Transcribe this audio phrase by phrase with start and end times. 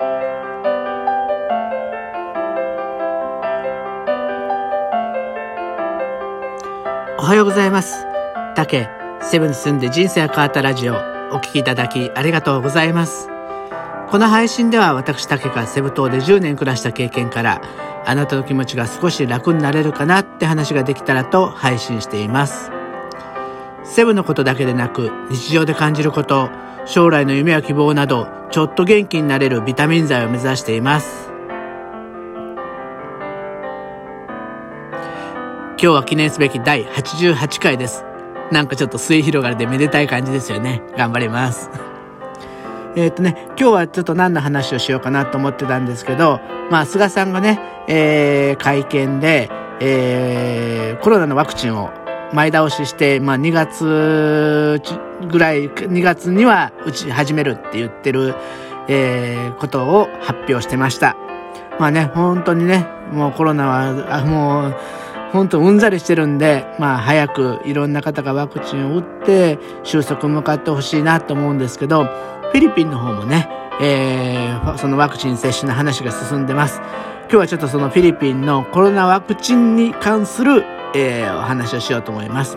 [0.00, 0.04] お
[7.22, 8.06] はようございます。
[8.56, 8.88] 竹、
[9.20, 10.94] セブンに住んで人生が変わったラジオ、
[11.32, 13.28] お聴きいただきありがとうございます。
[14.08, 17.60] この配信では私竹がセブ島で10年暮らした経験から、
[18.06, 22.70] あなたの気持ちが少し楽になれるかなって話ができたらと配信しています。
[23.84, 26.48] セブのことだけでなく、日常で感じること、
[26.86, 31.30] 将来の夢や希望など、ちょっと元気になれるビタミン剤を目指しています。
[35.80, 38.04] 今日は記念すべき第88回です。
[38.50, 40.82] なんかちょっと末広がりでめでたい感じですよね。
[40.96, 41.70] 頑張ります。
[42.96, 46.40] えっとね、今日はちょっと何の話をしようかなと思ってたんですけど、
[46.72, 51.90] まあ、菅さんがね、えー、会見で、えー、コロナのワクチンを
[52.32, 54.80] 前倒しして、まあ、2月
[55.30, 58.34] ぐらい、2月には打ち始めるって言ってる、
[58.88, 61.16] えー、ことを発表してました。
[61.78, 64.74] まあね、本当にね、もうコロナは、あもう、
[65.32, 73.48] 本当うんざりしてるんで、まあ早くいろんな方がワクチンを打って収束向かってほしいなと思うんですけど、フィリピンの方もね、
[73.80, 76.80] えー、そのワクチン接種の話が進んでます。
[77.22, 82.56] 今日はちょっとそのフィリピンのコロナワクチンに関する、えー、お話をしようと思います。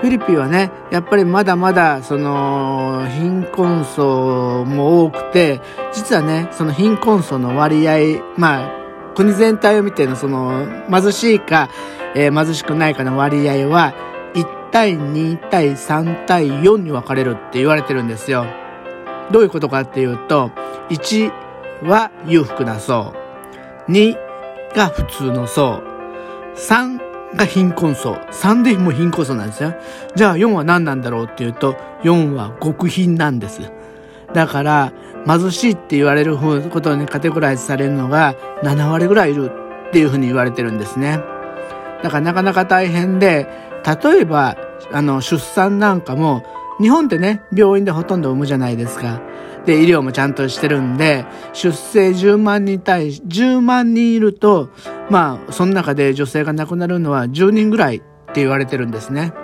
[0.00, 5.60] フィリピンはね、やっぱりまだまだ、その、貧困層も多くて、
[5.92, 8.78] 実はね、その貧困層の割合、まあ、
[9.18, 11.68] 国全体を見てのその貧しいか、
[12.14, 13.92] えー、貧しくないかの割合は
[14.34, 18.46] 1対2対3対4に分かれるって言われてるんですよ。
[19.32, 20.52] どういうことかっていうと、
[20.90, 21.32] 1
[21.82, 23.12] は裕福な層、
[23.88, 24.27] 2
[24.74, 25.82] が普通の層、
[26.56, 28.14] 3が貧困層。
[28.14, 29.74] 3でも貧困層なんですよ。
[30.14, 33.60] じゃあ4は何なんだろうっていうと、4は極貧なんです。
[34.32, 34.92] だから、
[35.26, 39.50] 貧しいって言われることにカテゴライズされるのが7割ぐらいいる
[39.88, 41.20] っていうふうに言われてるんですね。
[42.02, 43.48] だからなかなか大変で、
[44.02, 44.56] 例えば、
[44.92, 46.44] あの、出産なんかも、
[46.80, 49.20] 日本ってね、病院でほとんど産むじゃないですか。
[49.68, 54.70] で、医療もちゃんとしてるんで、出生10万人対、10万人いると、
[55.10, 58.00] まあ、その中で女性が亡くなるのは10人ぐらいっ
[58.32, 59.34] て言われてるんですね。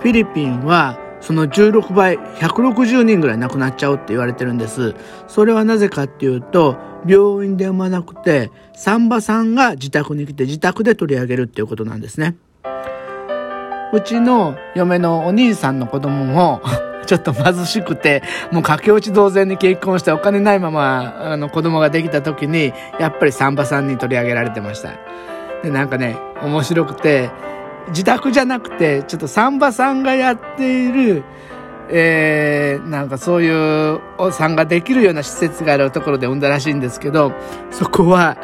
[0.00, 4.94] フィリピンは、その16倍、160人ぐらい亡くなっちゃうって言われてるんです。
[5.28, 6.76] それはなぜかっていうと、
[7.06, 12.36] 病院で産まなくて、産婆さんが自宅に来て自宅で取り上げるっていうことなんですね。
[13.92, 16.60] うちの嫁のお兄さんの子供も
[17.06, 18.22] ちょっと貧しくて、
[18.52, 24.90] もう駆け落ち同然に結婚してお金ないまま、あの子供ができた時に、やっぱりサンバさんに取り上げられてました。
[25.62, 27.30] で、なんかね、面白くて、
[27.88, 31.24] 自宅じゃなくて、ちょっとサンバさんがやっている、
[31.90, 37.32] えー、なんかそういうお産ができるような施設があるところで産んだらしいんですけど、
[37.70, 38.36] そこは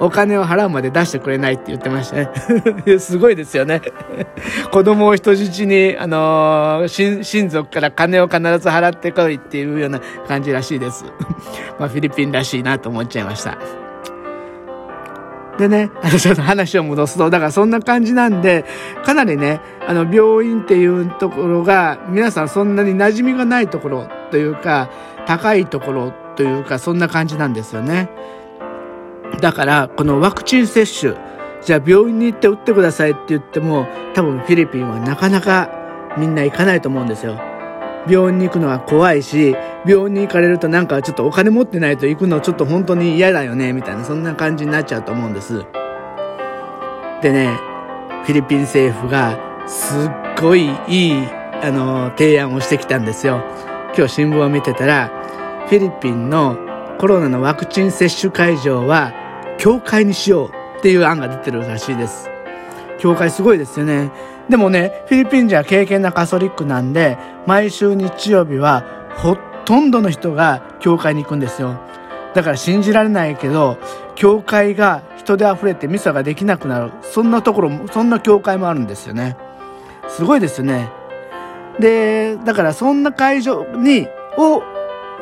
[0.00, 2.30] お金を払うまで出してくれないって言ってましたね。
[2.98, 3.82] すごいですよね。
[4.70, 11.04] 子供を人質に、あのー、親族から金を必ず払ってこいっていうような感じらしいです。
[11.78, 13.87] まあフィリピンらしいなと思っちゃいました。
[15.58, 18.64] でね、あの、ちょっと話を戻すと、だからそんな感じなんで、
[19.04, 24.88] かなりね、あの、病院っていうところが、皆さんそんなに馴染みがないところというか、
[25.26, 28.08] 高いところというか、そんな感じなんですよね。
[29.40, 31.14] だから、このワクチン接種、
[31.62, 35.70] じゃあ病院に行って打ってくださいって言っても、多分フィリピンはなかなか
[36.16, 37.47] みんな行かないと思うんですよ。
[38.06, 45.64] 病院に行くのは怖いし、病院に行かれるとなんかちょっとお金持ってないと行くのちょっと本当に嫌だよね、みたいな、そんな感じになっちゃうと思うんです。
[47.22, 47.58] でね、
[48.24, 50.10] フィリピン政府がすっ
[50.40, 51.28] ごいいい、
[51.62, 53.42] あの、提案をしてきたんですよ。
[53.96, 55.10] 今日新聞を見てたら、
[55.66, 56.56] フィリピンの
[56.98, 59.12] コロナのワクチン接種会場は、
[59.58, 62.30] 教会にしようっていう案が出てるらしいです。
[62.98, 64.10] 教会すごいですよね。
[64.48, 68.84] でもね、フィリピン人は敬虔なカソリックなんで、毎週日曜日は
[69.16, 71.78] ほとんどの人が教会に行くんですよ。
[72.34, 73.78] だから信じられないけど、
[74.14, 76.92] 教会が人で溢れてミサができなくなる。
[77.02, 79.36] そんなところも、そんな教会もあるんですよね。
[80.08, 80.90] すごいですよね。
[81.78, 84.62] で、だからそんな会場に、を、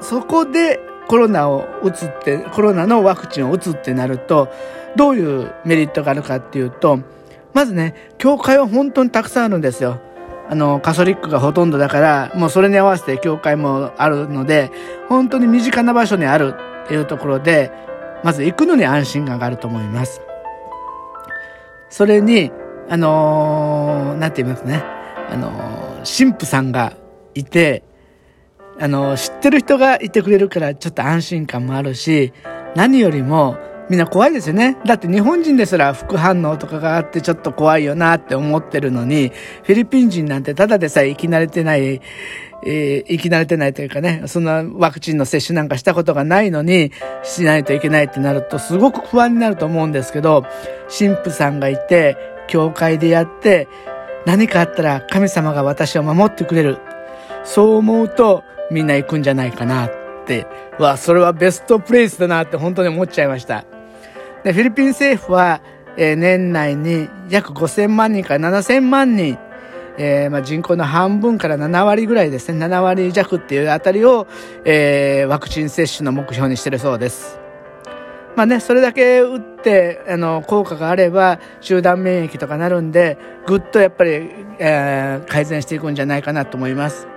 [0.00, 4.48] そこでコロナを打つって、コロナのワクチンを打つってなると、
[4.96, 7.00] どういうメリットがあるかっていうと、
[7.54, 10.00] まずね、教会は本当にたくさんあるんですよ。
[10.50, 14.70] あの、カソリックがほとんどだから、もうそれに合わせて教会もあるので、
[15.08, 16.54] 本当に身近な場所にある
[16.84, 17.70] っていうところで、
[18.24, 20.22] まず行くのに安心感があると思います。
[21.90, 22.50] それに、
[22.88, 24.82] あのー、なんて言いますね。
[25.30, 26.94] あのー、神父さんが
[27.34, 27.82] いて、
[28.80, 32.32] あの、知ってる人がいてくれるからちょっと安心感もあるし、
[32.74, 33.58] 何よりも
[33.88, 34.76] みんな怖いですよね。
[34.84, 39.32] だって日本人ですら副反応とかがあってちょっと怖いよなって思ってるのに、
[39.62, 42.02] フィリピン人なんてただでさえ生き慣れてない、
[42.64, 46.92] えー、生き慣れてないというかね、そんなワクチンの接種なんかしたことがないのに、
[47.22, 50.44] しないといけないってなると、すごく不安になると思うんですけど、
[50.96, 53.68] 神父さんがいて、教会でやって、
[54.26, 56.78] 何かあったら神様が私を守ってくれる。
[57.44, 59.90] そう思うと、みんな行くんじゃないかなっ
[60.26, 60.46] て、
[60.78, 63.64] わ、それはベストプレイスだなって本当に思っちゃいました。
[64.44, 65.60] で、フィリピン政府は、
[65.96, 69.38] えー、年内に約5000万人から7000万人
[69.98, 74.28] えー、まあ、人口の半分から7割ぐらいですね、7割弱っていうあたりを、
[74.64, 77.40] えー、ワクチン接種の目標にしてるそうです。
[78.36, 84.30] まあね、それだけ打って、あの、効果があれば、集団免疫とかなるんで、ぐっとやっぱり、
[84.60, 87.08] えー、改善していくんじゃないかなと思います。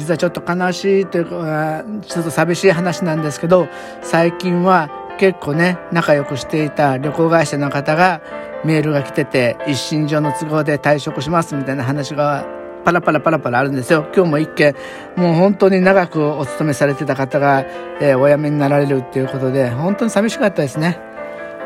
[0.00, 3.68] 実はちょっと悲しいというか、ちょっと寂しい話なんですけど、
[4.02, 8.22] 最近は結構ね、仲良くしていた旅行会社の方が、
[8.64, 12.46] メールが来てて、一身上の都合で退職しますみたいな話が
[12.84, 14.06] パラパラパラパラあるんですよ。
[14.14, 14.74] 今日も一件、
[15.16, 17.66] もう本当に長くお勤めされてた方が、
[18.00, 20.98] えー、お辞めになられるっていうことで、本当に寂しかったですね。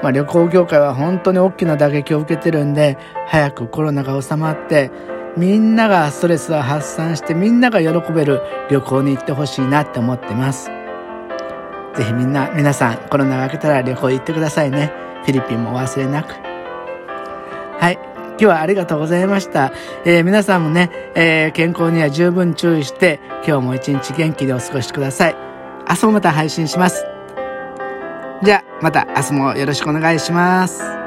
[0.02, 4.90] まあ、旅行業界は本当に大きな打撃を受けてるんで、早くコロナが収まって、
[5.36, 8.40] みんながストレスを発散して、みんなが喜べる
[8.70, 10.70] 旅行に行ってほしいなって思ってます。
[11.96, 14.92] ぜひみんな、皆さん、コロナが明けたら旅行行ってくださいね。
[15.24, 16.34] フィリピンもお忘れなく。
[17.80, 17.98] はい。
[18.36, 19.72] 今日はありがとうございました。
[20.04, 25.36] えー、皆さんもね、えー、健康には十分注意して、今日も一日元気でお過ごしください。
[25.88, 27.04] 明日もまた配信します。
[28.42, 31.03] じゃあ、また明日もよろしくお願いします。